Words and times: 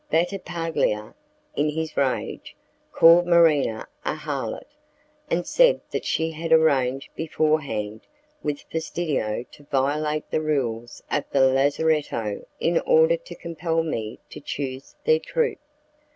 Battipaglia, 0.09 1.13
in 1.55 1.69
his 1.69 1.95
rage, 1.95 2.55
called 2.91 3.27
Marina 3.27 3.87
a 4.03 4.15
harlot, 4.15 4.73
and 5.29 5.45
said 5.45 5.79
that 5.91 6.05
she 6.05 6.31
had 6.31 6.51
arranged 6.51 7.09
beforehand 7.15 8.07
with 8.41 8.63
Fastidio 8.71 9.45
to 9.51 9.63
violate 9.65 10.27
the 10.31 10.41
rules 10.41 11.03
of 11.11 11.25
the 11.31 11.41
lazaretto 11.41 12.47
in 12.59 12.79
order 12.79 13.15
to 13.15 13.35
compel 13.35 13.83
me 13.83 14.17
to 14.31 14.39
choose 14.41 14.95
their 15.05 15.19
troupe. 15.19 15.59